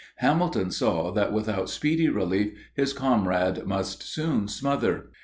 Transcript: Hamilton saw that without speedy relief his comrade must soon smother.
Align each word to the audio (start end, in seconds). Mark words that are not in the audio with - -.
Hamilton 0.15 0.71
saw 0.71 1.11
that 1.11 1.31
without 1.31 1.69
speedy 1.69 2.09
relief 2.09 2.57
his 2.73 2.91
comrade 2.91 3.67
must 3.67 4.01
soon 4.01 4.47
smother. 4.47 5.11